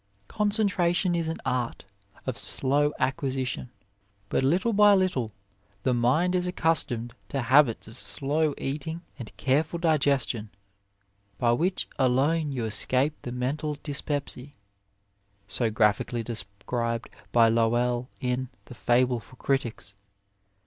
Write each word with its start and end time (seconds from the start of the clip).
Concentration 0.29 1.13
is 1.13 1.27
an 1.27 1.37
art 1.45 1.85
of 2.25 2.35
slow 2.35 2.91
acquisition, 2.97 3.69
but 4.29 4.41
little 4.43 4.73
by 4.73 4.95
little 4.95 5.31
the 5.83 5.93
mind 5.93 6.33
is 6.33 6.47
accustomed 6.47 7.13
to 7.29 7.39
habits 7.43 7.87
of 7.87 7.99
slow 7.99 8.55
eating 8.57 9.03
and 9.19 9.37
care 9.37 9.61
ful 9.63 9.77
digestion, 9.77 10.49
by 11.37 11.51
which 11.51 11.87
alone 11.99 12.51
you 12.51 12.65
escape 12.65 13.13
the 13.21 13.31
"mental 13.31 13.75
dys 13.75 14.01
pepsy" 14.01 14.53
so 15.45 15.69
graphically 15.69 16.23
described 16.23 17.11
by 17.31 17.47
Lowell 17.47 18.09
in 18.19 18.49
the 18.65 18.73
Fable 18.73 19.19
for 19.19 19.35
Critics. 19.35 19.93